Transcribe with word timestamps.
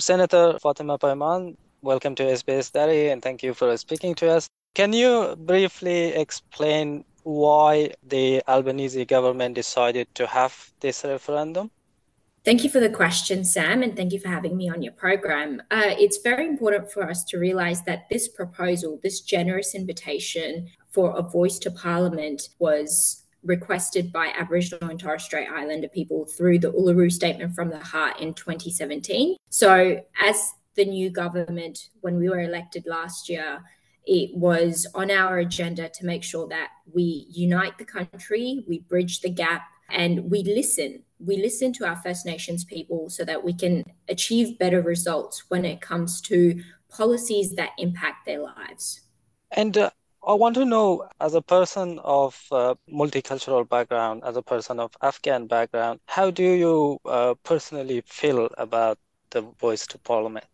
Senator 0.00 0.58
Fatima 0.62 0.96
Payman, 0.96 1.56
welcome 1.82 2.14
to 2.14 2.22
SBS 2.22 2.70
Dari 2.70 3.10
and 3.10 3.20
thank 3.20 3.42
you 3.42 3.52
for 3.52 3.76
speaking 3.76 4.14
to 4.14 4.30
us. 4.30 4.48
Can 4.74 4.92
you 4.92 5.34
briefly 5.36 6.14
explain 6.14 7.04
why 7.24 7.90
the 8.06 8.40
Albanese 8.46 9.04
government 9.04 9.56
decided 9.56 10.06
to 10.14 10.26
have 10.28 10.72
this 10.80 11.02
referendum? 11.04 11.70
Thank 12.44 12.62
you 12.62 12.70
for 12.70 12.78
the 12.78 12.88
question, 12.88 13.44
Sam, 13.44 13.82
and 13.82 13.96
thank 13.96 14.12
you 14.12 14.20
for 14.20 14.28
having 14.28 14.56
me 14.56 14.70
on 14.70 14.82
your 14.82 14.92
program. 14.92 15.60
Uh, 15.70 15.94
it's 15.98 16.18
very 16.22 16.46
important 16.46 16.92
for 16.92 17.02
us 17.10 17.24
to 17.24 17.38
realise 17.38 17.80
that 17.82 18.08
this 18.08 18.28
proposal, 18.28 19.00
this 19.02 19.20
generous 19.20 19.74
invitation 19.74 20.68
for 20.90 21.18
a 21.18 21.22
voice 21.22 21.58
to 21.58 21.70
Parliament, 21.70 22.50
was 22.60 23.24
requested 23.44 24.12
by 24.12 24.32
Aboriginal 24.36 24.90
and 24.90 24.98
Torres 24.98 25.24
Strait 25.24 25.48
Islander 25.48 25.88
people 25.88 26.26
through 26.26 26.58
the 26.58 26.72
Uluru 26.72 27.10
Statement 27.10 27.54
from 27.54 27.70
the 27.70 27.78
Heart 27.78 28.20
in 28.20 28.34
2017. 28.34 29.36
So, 29.48 30.02
as 30.22 30.52
the 30.74 30.84
new 30.84 31.10
government, 31.10 31.90
when 32.00 32.18
we 32.18 32.28
were 32.28 32.40
elected 32.40 32.86
last 32.86 33.28
year, 33.28 33.62
it 34.06 34.34
was 34.34 34.86
on 34.94 35.10
our 35.10 35.38
agenda 35.38 35.88
to 35.90 36.06
make 36.06 36.24
sure 36.24 36.48
that 36.48 36.70
we 36.92 37.26
unite 37.28 37.76
the 37.78 37.84
country, 37.84 38.64
we 38.66 38.80
bridge 38.80 39.20
the 39.20 39.28
gap, 39.28 39.62
and 39.90 40.30
we 40.30 40.42
listen. 40.42 41.02
We 41.18 41.36
listen 41.36 41.72
to 41.74 41.86
our 41.86 41.96
First 41.96 42.24
Nations 42.24 42.64
people 42.64 43.10
so 43.10 43.24
that 43.24 43.42
we 43.42 43.52
can 43.52 43.84
achieve 44.08 44.58
better 44.58 44.80
results 44.82 45.44
when 45.48 45.64
it 45.64 45.80
comes 45.80 46.20
to 46.22 46.62
policies 46.88 47.54
that 47.56 47.70
impact 47.78 48.24
their 48.24 48.40
lives. 48.40 49.00
And 49.50 49.76
uh, 49.76 49.90
I 50.28 50.34
want 50.34 50.56
to 50.56 50.66
know, 50.66 51.08
as 51.22 51.32
a 51.32 51.40
person 51.40 51.98
of 52.04 52.38
uh, 52.52 52.74
multicultural 52.92 53.66
background, 53.66 54.24
as 54.26 54.36
a 54.36 54.42
person 54.42 54.78
of 54.78 54.94
Afghan 55.00 55.46
background, 55.46 56.00
how 56.04 56.30
do 56.30 56.42
you 56.42 56.98
uh, 57.06 57.32
personally 57.44 58.02
feel 58.04 58.50
about 58.58 58.98
the 59.30 59.40
voice 59.40 59.86
to 59.86 59.96
parliament? 59.96 60.44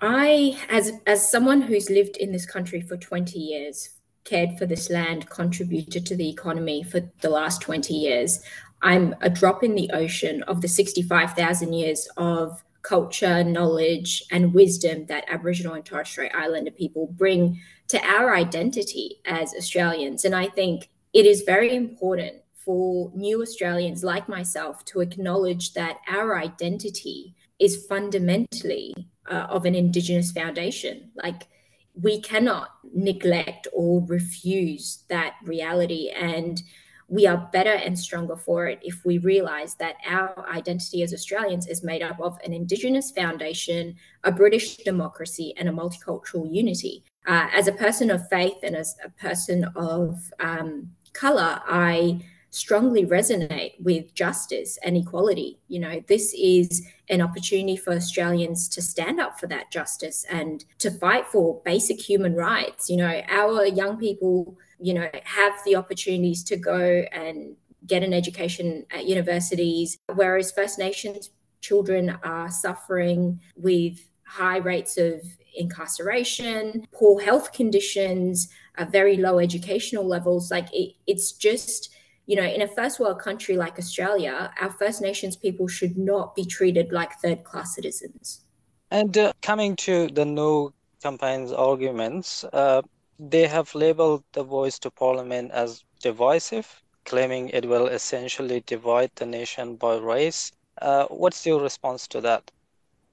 I, 0.00 0.58
as 0.70 0.92
as 1.06 1.30
someone 1.30 1.60
who's 1.60 1.90
lived 1.90 2.16
in 2.16 2.32
this 2.32 2.46
country 2.46 2.80
for 2.80 2.96
20 2.96 3.38
years, 3.38 3.90
cared 4.24 4.56
for 4.56 4.64
this 4.64 4.88
land, 4.88 5.28
contributed 5.28 6.06
to 6.06 6.16
the 6.16 6.30
economy 6.30 6.82
for 6.82 7.00
the 7.20 7.28
last 7.28 7.60
20 7.60 7.92
years, 7.92 8.40
I'm 8.80 9.14
a 9.20 9.28
drop 9.28 9.62
in 9.62 9.74
the 9.74 9.90
ocean 9.92 10.42
of 10.44 10.62
the 10.62 10.68
65,000 10.68 11.74
years 11.74 12.08
of 12.16 12.64
culture, 12.80 13.44
knowledge, 13.44 14.24
and 14.30 14.54
wisdom 14.54 15.06
that 15.06 15.24
Aboriginal 15.28 15.74
and 15.74 15.84
Torres 15.84 16.08
Strait 16.08 16.32
Islander 16.34 16.70
people 16.70 17.06
bring 17.06 17.60
to 17.92 18.02
our 18.06 18.34
identity 18.34 19.20
as 19.26 19.54
Australians. 19.54 20.24
And 20.24 20.34
I 20.34 20.48
think 20.48 20.88
it 21.12 21.26
is 21.26 21.42
very 21.42 21.76
important 21.76 22.36
for 22.64 23.12
new 23.14 23.42
Australians 23.42 24.02
like 24.02 24.28
myself 24.30 24.82
to 24.86 25.00
acknowledge 25.00 25.74
that 25.74 25.98
our 26.08 26.38
identity 26.38 27.34
is 27.58 27.84
fundamentally 27.86 28.94
uh, 29.30 29.46
of 29.50 29.66
an 29.66 29.74
Indigenous 29.74 30.32
foundation. 30.32 31.10
Like, 31.22 31.48
we 31.94 32.18
cannot 32.22 32.70
neglect 32.94 33.68
or 33.74 34.02
refuse 34.06 35.04
that 35.08 35.34
reality. 35.44 36.08
And 36.08 36.62
we 37.08 37.26
are 37.26 37.50
better 37.52 37.74
and 37.74 37.98
stronger 37.98 38.36
for 38.36 38.68
it 38.68 38.78
if 38.82 39.04
we 39.04 39.18
realize 39.18 39.74
that 39.74 39.96
our 40.06 40.48
identity 40.48 41.02
as 41.02 41.12
Australians 41.12 41.66
is 41.66 41.84
made 41.84 42.00
up 42.00 42.18
of 42.20 42.38
an 42.42 42.54
Indigenous 42.54 43.10
foundation, 43.10 43.96
a 44.24 44.32
British 44.32 44.78
democracy, 44.78 45.52
and 45.58 45.68
a 45.68 45.72
multicultural 45.72 46.50
unity. 46.50 47.04
Uh, 47.26 47.48
as 47.52 47.68
a 47.68 47.72
person 47.72 48.10
of 48.10 48.28
faith 48.28 48.58
and 48.62 48.74
as 48.74 48.96
a 49.04 49.08
person 49.10 49.64
of 49.76 50.32
um, 50.40 50.90
colour, 51.12 51.60
I 51.66 52.20
strongly 52.50 53.06
resonate 53.06 53.72
with 53.80 54.14
justice 54.14 54.78
and 54.84 54.96
equality. 54.96 55.58
You 55.68 55.80
know, 55.80 56.02
this 56.06 56.34
is 56.34 56.86
an 57.08 57.22
opportunity 57.22 57.76
for 57.76 57.94
Australians 57.94 58.68
to 58.70 58.82
stand 58.82 59.20
up 59.20 59.40
for 59.40 59.46
that 59.46 59.72
justice 59.72 60.26
and 60.30 60.64
to 60.78 60.90
fight 60.90 61.26
for 61.26 61.62
basic 61.64 62.00
human 62.00 62.34
rights. 62.34 62.90
You 62.90 62.98
know, 62.98 63.22
our 63.28 63.66
young 63.66 63.96
people, 63.96 64.58
you 64.78 64.92
know, 64.92 65.08
have 65.24 65.54
the 65.64 65.76
opportunities 65.76 66.44
to 66.44 66.56
go 66.56 67.04
and 67.12 67.56
get 67.86 68.02
an 68.02 68.12
education 68.12 68.84
at 68.90 69.06
universities, 69.06 69.98
whereas 70.14 70.52
First 70.52 70.78
Nations 70.78 71.30
children 71.62 72.18
are 72.22 72.50
suffering 72.50 73.40
with 73.56 73.98
high 74.24 74.58
rates 74.58 74.98
of 74.98 75.22
incarceration, 75.56 76.86
poor 76.92 77.20
health 77.20 77.52
conditions, 77.52 78.48
uh, 78.78 78.84
very 78.84 79.16
low 79.16 79.38
educational 79.38 80.06
levels. 80.06 80.50
Like 80.50 80.72
it, 80.72 80.94
it's 81.06 81.32
just 81.32 81.90
you 82.26 82.36
know, 82.36 82.44
in 82.44 82.62
a 82.62 82.68
first 82.68 83.00
world 83.00 83.18
country 83.18 83.56
like 83.56 83.78
Australia, 83.78 84.52
our 84.60 84.70
First 84.70 85.02
Nations 85.02 85.36
people 85.36 85.66
should 85.66 85.98
not 85.98 86.34
be 86.34 86.44
treated 86.44 86.92
like 86.92 87.12
third 87.20 87.42
class 87.42 87.74
citizens. 87.74 88.42
And 88.90 89.16
uh, 89.18 89.32
coming 89.42 89.74
to 89.76 90.08
the 90.08 90.24
no 90.24 90.72
campaign's 91.02 91.52
arguments, 91.52 92.44
uh, 92.52 92.82
they 93.18 93.46
have 93.46 93.74
labeled 93.74 94.22
the 94.32 94.44
voice 94.44 94.78
to 94.80 94.90
parliament 94.90 95.50
as 95.50 95.84
divisive, 96.00 96.82
claiming 97.04 97.48
it 97.48 97.64
will 97.66 97.88
essentially 97.88 98.62
divide 98.66 99.10
the 99.16 99.26
nation 99.26 99.76
by 99.76 99.96
race. 99.96 100.52
Uh, 100.80 101.06
what's 101.06 101.44
your 101.44 101.60
response 101.60 102.06
to 102.08 102.20
that? 102.20 102.50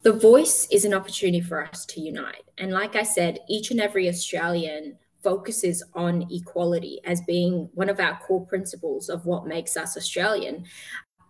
The 0.01 0.13
voice 0.13 0.67
is 0.71 0.85
an 0.85 0.93
opportunity 0.93 1.41
for 1.41 1.65
us 1.65 1.85
to 1.87 1.99
unite. 1.99 2.43
And 2.57 2.71
like 2.71 2.95
I 2.95 3.03
said, 3.03 3.39
each 3.49 3.71
and 3.71 3.81
every 3.81 4.07
Australian 4.07 4.97
focuses 5.21 5.83
on 5.93 6.25
equality 6.31 7.01
as 7.03 7.19
being 7.21 7.69
one 7.73 7.89
of 7.89 7.99
our 7.99 8.17
core 8.19 8.45
principles 8.45 9.09
of 9.09 9.25
what 9.25 9.45
makes 9.45 9.75
us 9.75 9.97
Australian. 9.97 10.65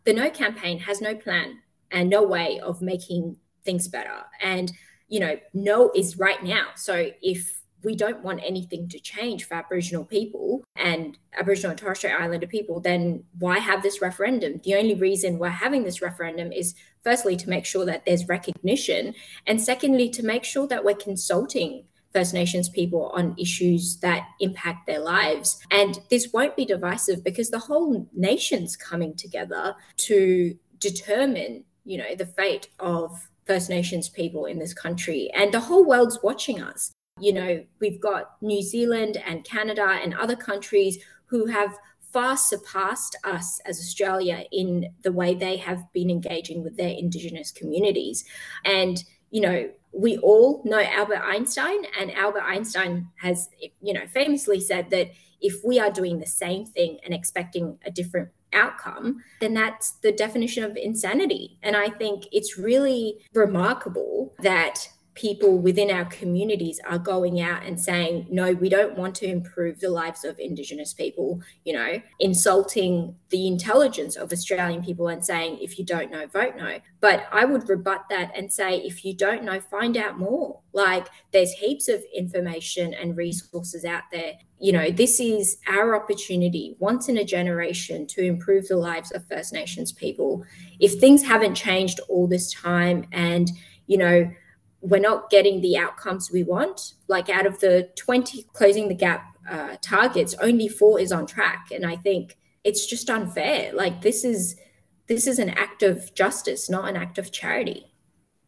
The 0.03 0.13
No 0.13 0.29
campaign 0.29 0.77
has 0.79 1.01
no 1.01 1.15
plan 1.15 1.59
and 1.89 2.09
no 2.09 2.21
way 2.23 2.59
of 2.59 2.81
making 2.81 3.37
things 3.65 3.87
better. 3.87 4.23
And, 4.39 4.71
you 5.07 5.19
know, 5.19 5.39
no 5.53 5.91
is 5.95 6.19
right 6.19 6.43
now. 6.43 6.67
So 6.75 7.09
if 7.23 7.58
we 7.83 7.95
don't 7.95 8.23
want 8.23 8.41
anything 8.43 8.87
to 8.89 8.99
change 8.99 9.45
for 9.45 9.55
Aboriginal 9.55 10.05
people 10.05 10.63
and 10.75 11.17
Aboriginal 11.37 11.71
and 11.71 11.79
Torres 11.79 11.99
Strait 11.99 12.13
Islander 12.19 12.47
people, 12.47 12.79
then 12.79 13.23
why 13.37 13.59
have 13.59 13.83
this 13.83 14.01
referendum? 14.01 14.59
The 14.63 14.75
only 14.75 14.95
reason 14.95 15.39
we're 15.39 15.49
having 15.49 15.83
this 15.83 16.01
referendum 16.01 16.51
is 16.51 16.75
firstly 17.03 17.35
to 17.37 17.49
make 17.49 17.65
sure 17.65 17.85
that 17.85 18.05
there's 18.05 18.27
recognition, 18.27 19.13
and 19.47 19.61
secondly, 19.61 20.09
to 20.09 20.23
make 20.23 20.43
sure 20.43 20.67
that 20.67 20.83
we're 20.83 20.95
consulting 20.95 21.85
First 22.13 22.33
Nations 22.33 22.69
people 22.69 23.11
on 23.13 23.35
issues 23.37 23.97
that 23.97 24.27
impact 24.39 24.87
their 24.87 24.99
lives. 24.99 25.59
And 25.69 25.99
this 26.09 26.33
won't 26.33 26.55
be 26.55 26.65
divisive 26.65 27.23
because 27.23 27.49
the 27.49 27.59
whole 27.59 28.09
nation's 28.15 28.75
coming 28.75 29.15
together 29.15 29.75
to 29.97 30.57
determine, 30.79 31.65
you 31.85 31.97
know, 31.99 32.15
the 32.15 32.25
fate 32.25 32.69
of 32.79 33.29
First 33.45 33.69
Nations 33.69 34.09
people 34.09 34.45
in 34.45 34.59
this 34.59 34.73
country. 34.73 35.29
And 35.35 35.53
the 35.53 35.59
whole 35.59 35.85
world's 35.85 36.19
watching 36.23 36.61
us. 36.61 36.91
You 37.19 37.33
know, 37.33 37.65
we've 37.79 37.99
got 37.99 38.41
New 38.41 38.61
Zealand 38.61 39.17
and 39.25 39.43
Canada 39.43 39.99
and 40.01 40.13
other 40.13 40.35
countries 40.35 40.99
who 41.27 41.45
have 41.45 41.77
far 42.11 42.35
surpassed 42.37 43.15
us 43.23 43.59
as 43.65 43.79
Australia 43.79 44.43
in 44.51 44.93
the 45.03 45.11
way 45.11 45.35
they 45.35 45.57
have 45.57 45.83
been 45.93 46.09
engaging 46.09 46.63
with 46.63 46.75
their 46.75 46.89
Indigenous 46.89 47.51
communities. 47.51 48.25
And, 48.65 49.03
you 49.29 49.41
know, 49.41 49.69
we 49.91 50.17
all 50.17 50.61
know 50.65 50.81
Albert 50.81 51.21
Einstein, 51.23 51.85
and 51.99 52.11
Albert 52.13 52.43
Einstein 52.43 53.07
has, 53.21 53.49
you 53.81 53.93
know, 53.93 54.05
famously 54.07 54.59
said 54.59 54.89
that 54.91 55.11
if 55.41 55.63
we 55.63 55.79
are 55.79 55.91
doing 55.91 56.19
the 56.19 56.27
same 56.27 56.65
thing 56.65 56.99
and 57.03 57.13
expecting 57.13 57.77
a 57.85 57.91
different 57.91 58.29
outcome, 58.53 59.23
then 59.39 59.53
that's 59.53 59.91
the 60.01 60.11
definition 60.11 60.63
of 60.63 60.75
insanity. 60.75 61.57
And 61.63 61.75
I 61.75 61.89
think 61.89 62.25
it's 62.31 62.57
really 62.57 63.19
remarkable 63.33 64.33
that 64.39 64.89
people 65.19 65.57
within 65.57 65.91
our 65.91 66.05
communities 66.05 66.79
are 66.87 66.97
going 66.97 67.41
out 67.41 67.61
and 67.65 67.77
saying, 67.77 68.25
no, 68.31 68.53
we 68.53 68.69
don't 68.69 68.97
want 68.97 69.13
to 69.13 69.25
improve 69.25 69.77
the 69.81 69.89
lives 69.89 70.23
of 70.23 70.39
Indigenous 70.39 70.93
people, 70.93 71.41
you 71.65 71.73
know, 71.73 72.01
insulting 72.21 73.13
the 73.27 73.45
intelligence 73.45 74.15
of 74.15 74.31
Australian 74.31 74.81
people 74.81 75.09
and 75.09 75.25
saying, 75.25 75.59
if 75.61 75.77
you 75.77 75.83
don't 75.83 76.09
know, 76.09 76.25
vote 76.27 76.55
no. 76.55 76.79
But 77.01 77.27
I 77.33 77.43
would 77.43 77.67
rebut 77.67 78.05
that 78.09 78.31
and 78.33 78.51
say, 78.51 78.77
if 78.77 79.03
you 79.03 79.13
don't 79.13 79.43
know, 79.43 79.59
find 79.59 79.97
out 79.97 80.17
more. 80.17 80.61
Like 80.71 81.07
there's 81.33 81.51
heaps 81.51 81.89
of 81.89 82.01
information 82.15 82.93
and 82.93 83.17
resources 83.17 83.83
out 83.83 84.03
there. 84.13 84.35
You 84.57 84.71
know, 84.71 84.89
this 84.89 85.19
is 85.19 85.57
our 85.67 86.01
opportunity 86.01 86.77
once 86.79 87.09
in 87.09 87.17
a 87.17 87.25
generation 87.25 88.07
to 88.07 88.23
improve 88.23 88.69
the 88.69 88.77
lives 88.77 89.11
of 89.11 89.27
First 89.27 89.51
Nations 89.51 89.91
people. 89.91 90.45
If 90.79 90.93
things 90.93 91.23
haven't 91.23 91.55
changed 91.55 91.99
all 92.07 92.25
this 92.25 92.53
time 92.53 93.05
and, 93.11 93.51
you 93.87 93.97
know, 93.97 94.31
we're 94.81 94.99
not 94.99 95.29
getting 95.29 95.61
the 95.61 95.77
outcomes 95.77 96.31
we 96.31 96.43
want. 96.43 96.93
Like 97.07 97.29
out 97.29 97.45
of 97.45 97.59
the 97.59 97.89
20 97.95 98.43
closing 98.53 98.87
the 98.87 98.95
gap 98.95 99.35
uh, 99.49 99.75
targets, 99.81 100.35
only 100.41 100.67
four 100.67 100.99
is 100.99 101.11
on 101.11 101.25
track. 101.25 101.67
And 101.71 101.85
I 101.85 101.95
think 101.95 102.37
it's 102.63 102.85
just 102.85 103.09
unfair. 103.09 103.73
Like 103.73 104.01
this 104.01 104.23
is 104.23 104.55
this 105.07 105.25
is 105.25 105.39
an 105.39 105.49
act 105.49 105.81
of 105.81 106.13
justice, 106.13 106.69
not 106.69 106.87
an 106.87 106.95
act 106.95 107.17
of 107.17 107.31
charity. 107.31 107.89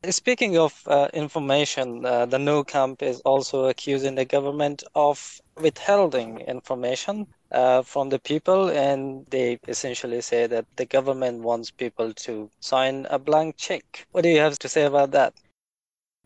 Speaking 0.10 0.58
of 0.58 0.82
uh, 0.88 1.10
information, 1.14 2.06
uh, 2.06 2.26
the 2.26 2.40
No 2.40 2.64
Camp 2.64 3.04
is 3.04 3.20
also 3.22 3.66
accusing 3.66 4.16
the 4.16 4.26
government 4.26 4.84
of 4.96 5.40
withholding 5.58 6.40
information 6.40 7.28
uh, 7.52 7.84
from 7.84 8.10
the 8.10 8.18
people, 8.18 8.70
and 8.70 9.26
they 9.30 9.60
essentially 9.68 10.22
say 10.22 10.48
that 10.48 10.66
the 10.76 10.86
government 10.86 11.42
wants 11.42 11.70
people 11.70 12.14
to 12.14 12.50
sign 12.62 13.06
a 13.12 13.20
blank 13.20 13.58
check. 13.58 14.08
What 14.12 14.24
do 14.24 14.30
you 14.30 14.40
have 14.40 14.58
to 14.60 14.70
say 14.70 14.86
about 14.86 15.12
that? 15.12 15.36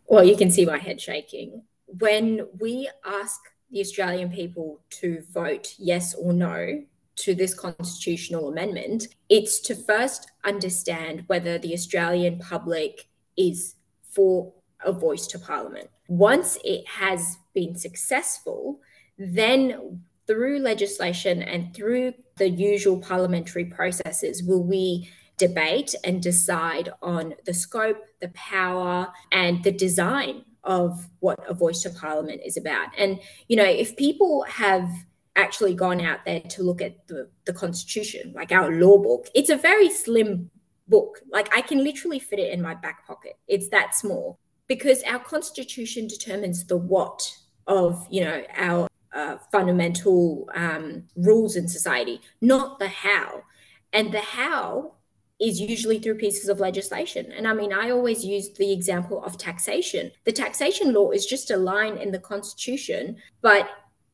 Well, 0.08 0.24
you 0.24 0.38
can 0.38 0.52
see 0.52 0.66
my 0.66 0.78
head 0.78 1.02
shaking. 1.02 1.64
When 1.88 2.48
we 2.60 2.90
ask 3.06 3.40
the 3.72 3.80
Australian 3.80 4.32
people 4.32 4.82
to 5.02 5.24
vote 5.34 5.74
yes 5.78 6.14
or 6.14 6.34
no 6.34 6.84
to 7.18 7.34
this 7.34 7.54
constitutional 7.54 8.50
amendment, 8.50 9.08
it's 9.30 9.60
to 9.62 9.76
first 9.76 10.32
understand 10.44 11.24
whether 11.28 11.58
the 11.58 11.74
Australian 11.74 12.40
public 12.40 13.08
is 13.38 13.76
for 14.12 14.54
a 14.84 14.92
voice 14.92 15.26
to 15.28 15.40
parliament. 15.40 15.90
Once 16.08 16.58
it 16.64 16.88
has 16.88 17.38
been 17.54 17.76
successful, 17.76 18.80
then 19.18 20.02
through 20.28 20.60
legislation 20.60 21.42
and 21.42 21.74
through 21.74 22.14
the 22.38 22.50
usual 22.50 23.00
parliamentary 23.00 23.66
processes 23.66 24.44
will 24.44 24.64
we 24.64 25.10
debate 25.38 25.96
and 26.04 26.22
decide 26.22 26.90
on 27.02 27.34
the 27.46 27.54
scope, 27.54 27.98
the 28.22 28.30
power, 28.30 29.12
and 29.32 29.64
the 29.64 29.72
design 29.72 30.44
of 30.64 31.10
what 31.20 31.40
a 31.48 31.54
voice 31.54 31.82
to 31.82 31.90
parliament 31.90 32.42
is 32.46 32.58
about. 32.58 32.90
And, 32.98 33.20
you 33.48 33.56
know, 33.56 33.64
if 33.64 33.96
people 33.96 34.44
have 34.44 34.90
actually 35.36 35.76
gone 35.76 36.02
out 36.02 36.26
there 36.26 36.40
to 36.40 36.64
look 36.64 36.82
at 36.82 37.08
the, 37.08 37.30
the 37.46 37.54
constitution, 37.54 38.34
like 38.36 38.52
our 38.52 38.72
law 38.72 38.98
book, 38.98 39.28
it's 39.36 39.50
a 39.50 39.58
very 39.58 39.90
slim 39.90 40.50
book. 40.88 41.22
Like 41.32 41.56
I 41.56 41.62
can 41.62 41.84
literally 41.84 42.20
fit 42.20 42.40
it 42.40 42.52
in 42.52 42.62
my 42.62 42.74
back 42.74 43.06
pocket. 43.06 43.38
It's 43.48 43.70
that 43.70 43.96
small 43.96 44.40
because 44.68 45.04
our 45.04 45.20
constitution 45.20 46.08
determines 46.08 46.66
the 46.66 46.78
what 46.78 47.32
of, 47.68 48.08
you 48.10 48.24
know, 48.24 48.44
our 48.56 48.88
uh, 49.14 49.38
fundamental 49.52 50.50
um, 50.56 51.04
rules 51.16 51.56
in 51.56 51.68
society, 51.68 52.22
not 52.42 52.80
the 52.80 52.88
how. 52.88 53.44
And 53.94 54.12
the 54.12 54.20
how 54.20 54.95
is 55.40 55.60
usually 55.60 56.00
through 56.00 56.16
pieces 56.16 56.48
of 56.48 56.60
legislation. 56.60 57.32
And 57.32 57.48
I 57.48 57.54
mean, 57.54 57.74
I 57.74 57.92
always 57.92 58.24
use 58.24 58.54
the 58.54 58.72
example 58.72 59.24
of 59.24 59.38
taxation. 59.38 60.12
The 60.24 60.32
taxation 60.32 60.94
law 60.94 61.12
is 61.12 61.26
just 61.26 61.52
a 61.52 61.58
line 61.58 61.98
in 61.98 62.12
the 62.12 62.20
Constitution, 62.20 63.18
but 63.42 63.70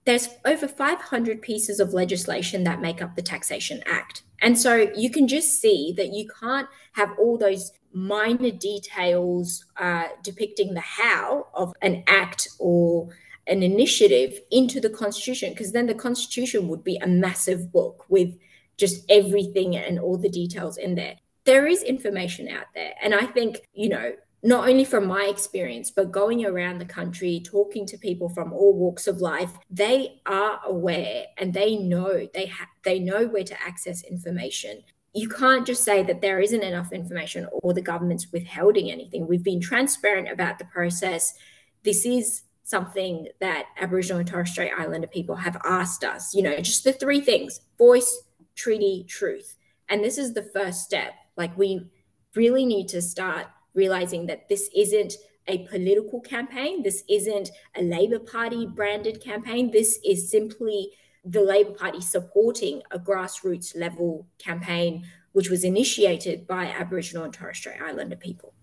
there's 0.05 0.29
over 0.45 0.67
500 0.67 1.41
pieces 1.41 1.79
of 1.79 1.93
legislation 1.93 2.63
that 2.63 2.81
make 2.81 3.01
up 3.01 3.15
the 3.15 3.21
Taxation 3.21 3.83
Act. 3.85 4.23
And 4.41 4.57
so 4.57 4.91
you 4.95 5.11
can 5.11 5.27
just 5.27 5.61
see 5.61 5.93
that 5.95 6.11
you 6.11 6.27
can't 6.39 6.67
have 6.93 7.11
all 7.19 7.37
those 7.37 7.71
minor 7.93 8.49
details 8.49 9.65
uh, 9.77 10.07
depicting 10.23 10.73
the 10.73 10.81
how 10.81 11.47
of 11.53 11.73
an 11.83 12.03
act 12.07 12.47
or 12.57 13.09
an 13.45 13.61
initiative 13.61 14.39
into 14.49 14.79
the 14.79 14.89
Constitution, 14.89 15.51
because 15.51 15.71
then 15.71 15.85
the 15.85 15.93
Constitution 15.93 16.67
would 16.67 16.83
be 16.83 16.97
a 16.97 17.07
massive 17.07 17.71
book 17.71 18.05
with 18.09 18.35
just 18.81 19.05
everything 19.09 19.77
and 19.77 19.97
all 19.99 20.17
the 20.17 20.29
details 20.41 20.75
in 20.77 20.95
there. 20.95 21.15
There 21.45 21.65
is 21.67 21.81
information 21.83 22.49
out 22.49 22.65
there. 22.75 22.93
And 23.01 23.15
I 23.15 23.25
think, 23.25 23.59
you 23.73 23.87
know, 23.87 24.13
not 24.43 24.67
only 24.67 24.85
from 24.85 25.05
my 25.05 25.25
experience, 25.25 25.91
but 25.91 26.11
going 26.11 26.45
around 26.45 26.79
the 26.79 26.85
country, 26.85 27.41
talking 27.45 27.85
to 27.85 27.97
people 27.97 28.27
from 28.29 28.51
all 28.51 28.73
walks 28.73 29.05
of 29.07 29.21
life, 29.21 29.51
they 29.69 30.19
are 30.25 30.59
aware 30.65 31.25
and 31.37 31.53
they 31.53 31.75
know 31.75 32.27
they 32.33 32.47
ha- 32.47 32.67
they 32.83 32.99
know 32.99 33.27
where 33.27 33.43
to 33.43 33.61
access 33.61 34.03
information. 34.03 34.83
You 35.13 35.29
can't 35.29 35.67
just 35.67 35.83
say 35.83 36.01
that 36.03 36.21
there 36.21 36.39
isn't 36.39 36.63
enough 36.63 36.91
information 36.91 37.47
or 37.51 37.73
the 37.73 37.81
government's 37.81 38.31
withholding 38.31 38.89
anything. 38.89 39.27
We've 39.27 39.43
been 39.43 39.61
transparent 39.61 40.31
about 40.31 40.57
the 40.57 40.65
process. 40.65 41.33
This 41.83 42.05
is 42.05 42.41
something 42.63 43.27
that 43.41 43.65
Aboriginal 43.79 44.19
and 44.19 44.27
Torres 44.27 44.51
Strait 44.51 44.71
Islander 44.75 45.07
people 45.07 45.35
have 45.35 45.57
asked 45.65 46.03
us. 46.03 46.33
You 46.33 46.43
know, 46.43 46.55
just 46.57 46.83
the 46.83 46.93
three 46.93 47.21
things: 47.21 47.61
voice, 47.77 48.23
treaty, 48.55 49.05
truth. 49.07 49.55
And 49.89 50.03
this 50.03 50.17
is 50.17 50.33
the 50.33 50.43
first 50.43 50.83
step. 50.83 51.13
Like 51.37 51.57
we 51.57 51.89
really 52.35 52.65
need 52.65 52.87
to 52.89 53.01
start 53.01 53.47
realizing 53.73 54.25
that 54.27 54.47
this 54.49 54.69
isn't 54.75 55.13
a 55.47 55.67
political 55.67 56.21
campaign. 56.21 56.83
This 56.83 57.03
isn't 57.09 57.49
a 57.75 57.81
Labor 57.81 58.19
Party 58.19 58.65
branded 58.65 59.21
campaign. 59.23 59.71
This 59.71 59.99
is 60.05 60.29
simply 60.29 60.91
the 61.25 61.41
Labor 61.41 61.71
Party 61.71 62.01
supporting 62.01 62.81
a 62.91 62.99
grassroots 62.99 63.77
level 63.77 64.27
campaign, 64.37 65.05
which 65.33 65.49
was 65.49 65.63
initiated 65.63 66.47
by 66.47 66.65
Aboriginal 66.65 67.25
and 67.25 67.33
Torres 67.33 67.57
Strait 67.57 67.81
Islander 67.81 68.15
people. 68.15 68.53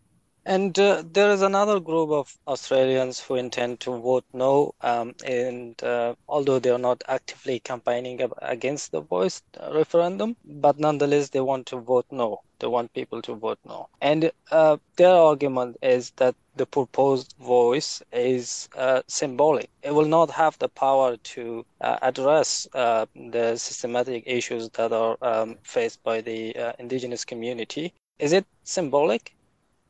And 0.49 0.79
uh, 0.79 1.03
there 1.05 1.31
is 1.31 1.43
another 1.43 1.79
group 1.79 2.09
of 2.09 2.35
Australians 2.47 3.21
who 3.21 3.35
intend 3.35 3.81
to 3.81 3.99
vote 3.99 4.25
no, 4.33 4.75
um, 4.81 5.15
and 5.23 5.81
uh, 5.83 6.15
although 6.27 6.59
they 6.59 6.71
are 6.71 6.79
not 6.79 7.05
actively 7.07 7.61
campaigning 7.61 8.19
against 8.41 8.93
the 8.93 9.03
voice 9.03 9.43
referendum, 9.75 10.37
but 10.47 10.79
nonetheless 10.79 11.29
they 11.29 11.43
want 11.43 11.67
to 11.67 11.77
vote 11.77 12.07
no. 12.11 12.41
They 12.61 12.67
want 12.67 12.95
people 12.95 13.21
to 13.23 13.35
vote 13.35 13.59
no. 13.67 13.91
And 14.01 14.33
uh, 14.51 14.79
their 14.97 15.15
argument 15.15 15.77
is 15.83 16.13
that 16.17 16.35
the 16.57 16.65
proposed 16.65 17.35
voice 17.39 18.03
is 18.11 18.71
uh, 18.75 19.03
symbolic. 19.07 19.69
It 19.83 19.95
will 19.95 20.09
not 20.09 20.31
have 20.31 20.59
the 20.59 20.71
power 20.71 21.19
to 21.35 21.67
uh, 21.83 21.99
address 22.01 22.67
uh, 22.73 23.05
the 23.15 23.59
systematic 23.59 24.23
issues 24.27 24.71
that 24.71 24.95
are 24.95 25.19
um, 25.21 25.59
faced 25.63 26.03
by 26.03 26.23
the 26.23 26.57
uh, 26.57 26.73
indigenous 26.79 27.27
community. 27.27 27.93
Is 28.19 28.33
it 28.33 28.47
symbolic? 28.65 29.35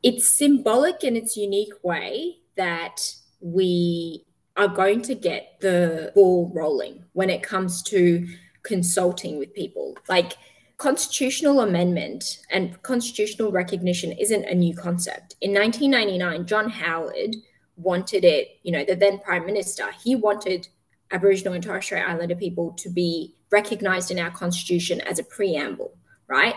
It's 0.03 0.29
symbolic 0.29 1.03
in 1.03 1.15
its 1.15 1.35
unique 1.35 1.73
way 1.83 2.37
that 2.55 3.13
we 3.41 4.25
are 4.57 4.67
going 4.67 5.01
to 5.01 5.15
get 5.15 5.57
the 5.61 6.11
ball 6.15 6.51
rolling 6.53 7.03
when 7.13 7.29
it 7.29 7.41
comes 7.41 7.81
to 7.83 8.27
consulting 8.63 9.37
with 9.39 9.53
people. 9.53 9.97
Like 10.07 10.33
constitutional 10.77 11.61
amendment 11.61 12.39
and 12.51 12.81
constitutional 12.83 13.51
recognition 13.51 14.11
isn't 14.13 14.45
a 14.45 14.55
new 14.55 14.75
concept. 14.75 15.35
In 15.41 15.53
1999, 15.53 16.45
John 16.45 16.69
Howard 16.69 17.35
wanted 17.77 18.25
it, 18.25 18.59
you 18.63 18.71
know, 18.71 18.83
the 18.83 18.95
then 18.95 19.19
prime 19.19 19.45
minister, 19.45 19.85
he 20.03 20.15
wanted 20.15 20.67
Aboriginal 21.11 21.53
and 21.53 21.63
Torres 21.63 21.85
Strait 21.85 22.03
Islander 22.07 22.35
people 22.35 22.71
to 22.73 22.89
be 22.89 23.35
recognized 23.51 24.11
in 24.11 24.19
our 24.19 24.29
constitution 24.29 25.01
as 25.01 25.19
a 25.19 25.23
preamble, 25.23 25.97
right? 26.27 26.55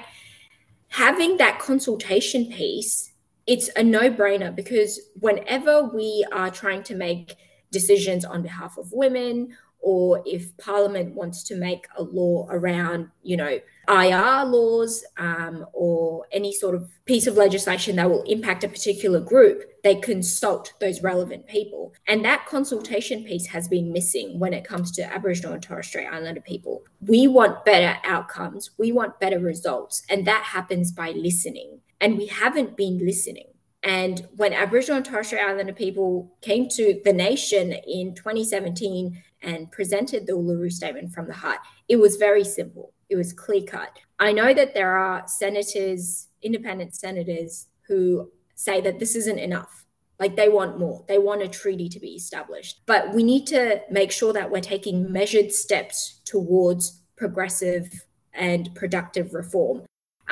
Having 0.89 1.39
that 1.39 1.59
consultation 1.59 2.47
piece 2.53 3.12
it's 3.47 3.69
a 3.77 3.83
no 3.83 4.11
brainer 4.11 4.55
because 4.55 5.01
whenever 5.21 5.85
we 5.85 6.25
are 6.33 6.51
trying 6.51 6.83
to 6.85 6.95
make 6.95 7.37
decisions 7.71 8.25
on 8.25 8.43
behalf 8.43 8.77
of 8.79 8.93
women 8.93 9.57
or 9.81 10.23
if 10.25 10.57
parliament 10.59 11.15
wants 11.15 11.43
to 11.43 11.57
make 11.57 11.87
a 11.97 12.03
law 12.03 12.47
around 12.51 13.09
you 13.23 13.37
know 13.37 13.59
ir 13.89 14.45
laws 14.45 15.05
um, 15.17 15.67
or 15.73 16.27
any 16.31 16.53
sort 16.53 16.75
of 16.75 16.89
piece 17.05 17.27
of 17.27 17.37
legislation 17.37 17.97
that 17.97 18.09
will 18.09 18.23
impact 18.25 18.63
a 18.63 18.69
particular 18.69 19.19
group 19.19 19.73
they 19.83 19.97
consult 19.97 20.73
those 20.81 21.03
relevant 21.03 21.47
people. 21.47 21.93
And 22.07 22.25
that 22.25 22.47
consultation 22.47 23.25
piece 23.25 23.47
has 23.47 23.69
been 23.69 23.93
missing 23.93 24.39
when 24.39 24.55
it 24.55 24.65
comes 24.65 24.93
to 24.93 25.03
aboriginal 25.03 25.55
and 25.55 25.63
torres 25.63 25.89
strait 25.89 26.07
islander 26.07 26.41
people. 26.41 26.83
We 27.01 27.27
want 27.27 27.65
better 27.65 27.99
outcomes. 28.05 28.71
We 28.79 28.93
want 28.93 29.19
better 29.19 29.41
results. 29.41 30.03
And 30.09 30.27
that 30.27 30.45
happens 30.45 30.93
by 30.93 31.11
listening 31.11 31.81
and 32.03 32.19
we 32.19 32.27
haven't 32.27 32.77
been 32.77 32.99
listening. 32.99 33.47
And 33.85 34.29
when 34.37 34.53
Aboriginal 34.53 34.99
and 34.99 35.07
Torres 35.07 35.29
Strait 35.29 35.43
Islander 35.43 35.73
people 35.73 36.37
came 36.41 36.69
to 36.71 37.01
the 37.05 37.13
nation 37.13 37.73
in 37.73 38.15
2017 38.15 39.23
and 39.41 39.71
presented 39.73 40.27
the 40.27 40.35
Uluru 40.35 40.71
Statement 40.71 41.13
from 41.13 41.27
the 41.27 41.33
Heart, 41.33 41.61
it 41.89 41.97
was 41.97 42.17
very 42.17 42.45
simple. 42.45 42.93
It 43.09 43.17
was 43.17 43.33
clear 43.33 43.63
cut. 43.63 43.99
I 44.19 44.33
know 44.33 44.53
that 44.53 44.75
there 44.75 44.97
are 44.97 45.25
senators, 45.27 46.29
independent 46.43 46.95
senators, 46.95 47.69
who 47.89 48.31
say 48.55 48.81
that 48.81 48.99
this 48.99 49.17
isn't 49.17 49.39
enough. 49.39 49.87
Like 50.19 50.37
they 50.37 50.49
want 50.49 50.79
more. 50.79 51.05
They 51.09 51.19
want 51.19 51.43
a 51.43 51.49
treaty 51.49 51.89
to 51.89 51.99
be 51.99 52.11
established. 52.11 52.83
But 52.87 53.13
we 53.13 53.25
need 53.25 53.47
to 53.49 53.81
make 53.91 54.13
sure 54.13 54.33
that 54.33 54.51
we're 54.51 54.61
taking 54.61 55.11
measured 55.11 55.51
steps 55.51 56.21
towards 56.25 57.03
progressive 57.17 57.91
and 58.33 58.73
productive 58.75 59.35
reform. 59.35 59.83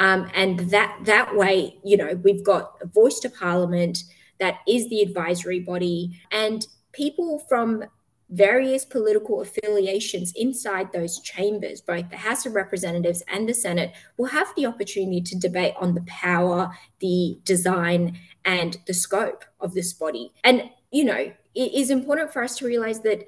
Um, 0.01 0.29
and 0.35 0.59
that 0.71 0.99
that 1.05 1.37
way, 1.37 1.79
you 1.85 1.97
know, 1.97 2.15
we've 2.25 2.43
got 2.43 2.73
a 2.83 2.87
voice 2.87 3.21
to 3.21 3.31
Parliament 3.31 4.03
that 4.41 4.57
is 4.67 4.89
the 4.89 5.03
advisory 5.03 5.61
body, 5.61 6.19
and 6.33 6.67
people 6.93 7.39
from 7.49 7.85
various 8.31 8.85
political 8.85 9.41
affiliations 9.43 10.33
inside 10.37 10.93
those 10.93 11.21
chambers, 11.21 11.81
both 11.81 12.09
the 12.11 12.17
House 12.17 12.47
of 12.47 12.55
Representatives 12.55 13.23
and 13.29 13.49
the 13.49 13.53
Senate, 13.53 13.93
will 14.17 14.27
have 14.27 14.49
the 14.57 14.67
opportunity 14.67 15.21
to 15.21 15.39
debate 15.39 15.75
on 15.81 15.95
the 15.95 16.05
power, 16.07 16.71
the 17.01 17.39
design, 17.45 18.19
and 18.45 18.79
the 18.87 18.95
scope 18.95 19.45
of 19.61 19.75
this 19.75 19.93
body. 19.93 20.33
And, 20.45 20.71
you 20.91 21.05
know, 21.05 21.33
it 21.55 21.75
is 21.75 21.91
important 21.91 22.33
for 22.33 22.43
us 22.43 22.57
to 22.59 22.67
realize 22.67 23.01
that 23.01 23.27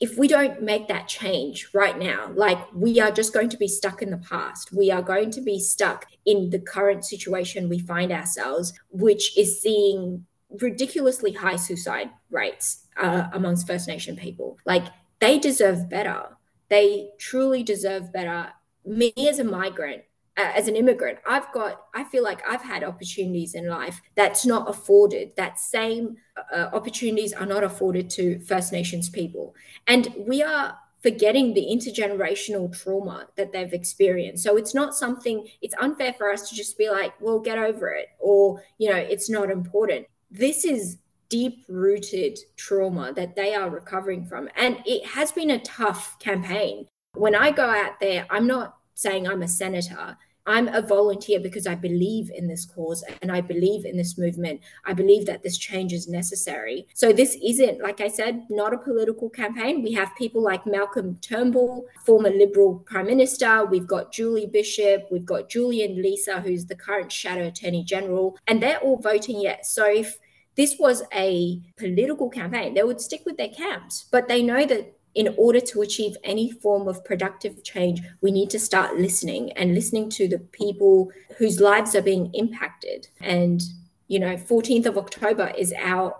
if 0.00 0.16
we 0.16 0.26
don't 0.26 0.62
make 0.62 0.88
that 0.88 1.08
change 1.08 1.68
right 1.74 1.98
now, 1.98 2.32
like 2.34 2.58
we 2.74 2.98
are 3.00 3.10
just 3.10 3.34
going 3.34 3.50
to 3.50 3.58
be 3.58 3.68
stuck 3.68 4.00
in 4.00 4.10
the 4.10 4.16
past. 4.16 4.72
We 4.72 4.90
are 4.90 5.02
going 5.02 5.30
to 5.32 5.42
be 5.42 5.60
stuck 5.60 6.06
in 6.24 6.48
the 6.48 6.58
current 6.58 7.04
situation 7.04 7.68
we 7.68 7.78
find 7.78 8.10
ourselves, 8.10 8.72
which 8.90 9.36
is 9.36 9.60
seeing 9.60 10.24
ridiculously 10.60 11.32
high 11.32 11.56
suicide 11.56 12.10
rates 12.30 12.86
uh, 12.96 13.28
amongst 13.32 13.66
First 13.66 13.86
Nation 13.88 14.16
people. 14.16 14.58
Like 14.64 14.84
they 15.20 15.38
deserve 15.38 15.90
better. 15.90 16.36
They 16.70 17.10
truly 17.18 17.62
deserve 17.62 18.10
better. 18.12 18.52
Me 18.86 19.12
as 19.18 19.38
a 19.38 19.44
migrant, 19.44 20.02
as 20.36 20.68
an 20.68 20.76
immigrant, 20.76 21.18
I've 21.26 21.52
got, 21.52 21.82
I 21.94 22.04
feel 22.04 22.22
like 22.22 22.40
I've 22.48 22.62
had 22.62 22.84
opportunities 22.84 23.54
in 23.54 23.68
life 23.68 24.00
that's 24.14 24.46
not 24.46 24.70
afforded. 24.70 25.32
That 25.36 25.58
same 25.58 26.16
uh, 26.54 26.68
opportunities 26.72 27.32
are 27.32 27.46
not 27.46 27.64
afforded 27.64 28.08
to 28.10 28.40
First 28.40 28.72
Nations 28.72 29.10
people. 29.10 29.54
And 29.86 30.14
we 30.16 30.42
are 30.42 30.78
forgetting 31.02 31.54
the 31.54 31.66
intergenerational 31.66 32.70
trauma 32.78 33.26
that 33.36 33.52
they've 33.52 33.72
experienced. 33.72 34.44
So 34.44 34.56
it's 34.56 34.74
not 34.74 34.94
something, 34.94 35.46
it's 35.62 35.74
unfair 35.80 36.12
for 36.12 36.30
us 36.30 36.48
to 36.50 36.54
just 36.54 36.76
be 36.76 36.90
like, 36.90 37.18
well, 37.20 37.38
get 37.40 37.58
over 37.58 37.88
it, 37.88 38.08
or, 38.18 38.62
you 38.78 38.90
know, 38.90 38.96
it's 38.96 39.30
not 39.30 39.50
important. 39.50 40.06
This 40.30 40.64
is 40.64 40.98
deep 41.30 41.64
rooted 41.68 42.38
trauma 42.56 43.12
that 43.14 43.34
they 43.34 43.54
are 43.54 43.70
recovering 43.70 44.24
from. 44.24 44.48
And 44.56 44.78
it 44.84 45.06
has 45.06 45.32
been 45.32 45.50
a 45.50 45.60
tough 45.60 46.18
campaign. 46.18 46.86
When 47.14 47.34
I 47.34 47.50
go 47.50 47.68
out 47.68 47.98
there, 48.00 48.26
I'm 48.30 48.46
not 48.46 48.76
saying 48.94 49.26
I'm 49.26 49.42
a 49.42 49.48
senator. 49.48 50.16
I'm 50.46 50.68
a 50.68 50.82
volunteer 50.82 51.38
because 51.38 51.66
I 51.66 51.74
believe 51.74 52.30
in 52.34 52.48
this 52.48 52.64
cause 52.64 53.04
and 53.22 53.30
I 53.30 53.40
believe 53.40 53.84
in 53.84 53.96
this 53.96 54.16
movement. 54.18 54.60
I 54.84 54.94
believe 54.94 55.26
that 55.26 55.42
this 55.42 55.58
change 55.58 55.92
is 55.92 56.08
necessary. 56.08 56.88
So, 56.94 57.12
this 57.12 57.36
isn't, 57.44 57.82
like 57.82 58.00
I 58.00 58.08
said, 58.08 58.46
not 58.48 58.74
a 58.74 58.78
political 58.78 59.28
campaign. 59.28 59.82
We 59.82 59.92
have 59.92 60.16
people 60.16 60.42
like 60.42 60.66
Malcolm 60.66 61.18
Turnbull, 61.20 61.86
former 62.04 62.30
Liberal 62.30 62.82
Prime 62.86 63.06
Minister. 63.06 63.64
We've 63.66 63.86
got 63.86 64.12
Julie 64.12 64.46
Bishop. 64.46 65.06
We've 65.10 65.26
got 65.26 65.50
Julian 65.50 66.02
Leeser, 66.02 66.42
who's 66.42 66.66
the 66.66 66.74
current 66.74 67.12
Shadow 67.12 67.46
Attorney 67.46 67.84
General. 67.84 68.36
And 68.46 68.62
they're 68.62 68.78
all 68.78 68.96
voting 68.96 69.40
yes. 69.40 69.72
So, 69.72 69.86
if 69.86 70.18
this 70.56 70.76
was 70.78 71.02
a 71.14 71.60
political 71.76 72.28
campaign, 72.28 72.74
they 72.74 72.82
would 72.82 73.00
stick 73.00 73.22
with 73.24 73.36
their 73.36 73.48
camps, 73.48 74.06
but 74.10 74.26
they 74.26 74.42
know 74.42 74.66
that 74.66 74.94
in 75.14 75.34
order 75.36 75.60
to 75.60 75.82
achieve 75.82 76.16
any 76.22 76.50
form 76.50 76.86
of 76.88 77.04
productive 77.04 77.62
change, 77.64 78.00
we 78.20 78.30
need 78.30 78.50
to 78.50 78.58
start 78.58 78.96
listening 78.96 79.52
and 79.52 79.74
listening 79.74 80.08
to 80.10 80.28
the 80.28 80.38
people 80.38 81.10
whose 81.36 81.60
lives 81.60 81.94
are 81.94 82.02
being 82.02 82.30
impacted. 82.34 83.08
And, 83.20 83.60
you 84.08 84.18
know, 84.18 84.36
14th 84.36 84.86
of 84.86 84.98
October 84.98 85.52
is 85.56 85.74
our 85.76 86.16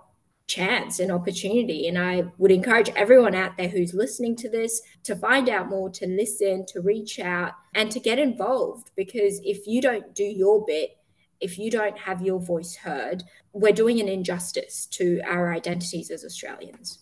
chance 0.50 0.98
and 0.98 1.12
opportunity. 1.12 1.86
And 1.86 1.96
I 1.96 2.24
would 2.38 2.50
encourage 2.50 2.88
everyone 2.96 3.36
out 3.36 3.56
there 3.56 3.68
who's 3.68 3.94
listening 3.94 4.34
to 4.36 4.48
this 4.48 4.82
to 5.04 5.14
find 5.14 5.48
out 5.48 5.68
more, 5.68 5.88
to 5.90 6.06
listen, 6.08 6.66
to 6.66 6.80
reach 6.80 7.20
out, 7.20 7.52
and 7.74 7.90
to 7.92 8.00
get 8.00 8.18
involved. 8.18 8.90
Because 8.96 9.40
if 9.44 9.68
you 9.68 9.80
don't 9.80 10.12
do 10.14 10.24
your 10.24 10.64
bit, 10.66 10.96
if 11.40 11.58
you 11.58 11.70
don't 11.70 11.96
have 11.96 12.20
your 12.20 12.40
voice 12.40 12.74
heard, 12.74 13.22
we're 13.52 13.72
doing 13.72 14.00
an 14.00 14.08
injustice 14.08 14.86
to 14.86 15.20
our 15.24 15.54
identities 15.54 16.10
as 16.10 16.24
Australians. 16.24 16.98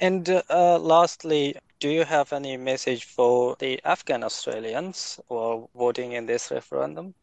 And 0.00 0.28
uh, 0.50 0.78
lastly, 0.78 1.56
do 1.80 1.88
you 1.88 2.04
have 2.04 2.32
any 2.32 2.56
message 2.56 3.04
for 3.04 3.56
the 3.58 3.80
Afghan 3.84 4.24
Australians 4.24 5.20
who 5.28 5.36
are 5.36 5.68
voting 5.74 6.12
in 6.12 6.26
this 6.26 6.50
referendum? 6.50 7.14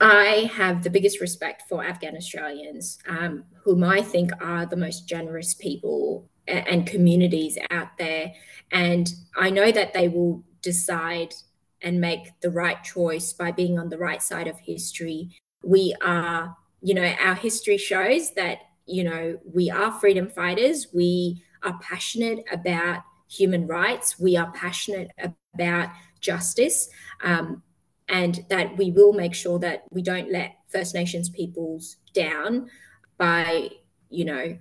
I 0.00 0.50
have 0.54 0.82
the 0.82 0.90
biggest 0.90 1.20
respect 1.20 1.62
for 1.68 1.84
Afghan 1.84 2.16
Australians, 2.16 2.98
um, 3.08 3.44
whom 3.64 3.82
I 3.82 4.02
think 4.02 4.30
are 4.40 4.64
the 4.64 4.76
most 4.76 5.08
generous 5.08 5.54
people 5.54 6.28
and 6.46 6.86
communities 6.86 7.58
out 7.70 7.88
there. 7.98 8.32
And 8.72 9.08
I 9.36 9.50
know 9.50 9.70
that 9.70 9.92
they 9.92 10.08
will 10.08 10.44
decide 10.62 11.34
and 11.82 12.00
make 12.00 12.40
the 12.40 12.50
right 12.50 12.82
choice 12.82 13.32
by 13.32 13.52
being 13.52 13.78
on 13.78 13.88
the 13.88 13.98
right 13.98 14.22
side 14.22 14.48
of 14.48 14.58
history. 14.60 15.30
We 15.62 15.94
are, 16.02 16.56
you 16.80 16.94
know, 16.94 17.14
our 17.20 17.34
history 17.34 17.76
shows 17.76 18.32
that, 18.34 18.58
you 18.86 19.04
know, 19.04 19.38
we 19.44 19.70
are 19.70 19.92
freedom 19.92 20.28
fighters. 20.28 20.88
We 20.92 21.42
are 21.62 21.78
passionate 21.80 22.44
about 22.50 23.02
human 23.28 23.66
rights, 23.66 24.18
we 24.18 24.36
are 24.36 24.50
passionate 24.52 25.10
about 25.54 25.90
justice, 26.20 26.88
um, 27.22 27.62
and 28.08 28.44
that 28.48 28.76
we 28.76 28.90
will 28.90 29.12
make 29.12 29.34
sure 29.34 29.58
that 29.58 29.84
we 29.90 30.02
don't 30.02 30.32
let 30.32 30.56
First 30.68 30.94
Nations 30.94 31.28
peoples 31.28 31.96
down 32.14 32.70
by, 33.18 33.70
you 34.08 34.24
know, 34.24 34.58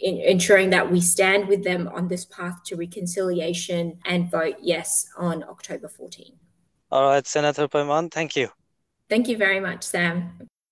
in, 0.00 0.16
ensuring 0.18 0.70
that 0.70 0.90
we 0.90 1.00
stand 1.00 1.48
with 1.48 1.64
them 1.64 1.88
on 1.88 2.08
this 2.08 2.24
path 2.24 2.62
to 2.66 2.76
reconciliation 2.76 3.98
and 4.06 4.30
vote 4.30 4.56
yes 4.60 5.06
on 5.16 5.42
October 5.44 5.88
14. 5.88 6.36
All 6.90 7.04
right, 7.04 7.26
Senator 7.26 7.66
Payman, 7.68 8.12
thank 8.12 8.36
you. 8.36 8.48
Thank 9.08 9.28
you 9.28 9.36
very 9.36 9.60
much, 9.60 9.82
Sam. 9.82 10.48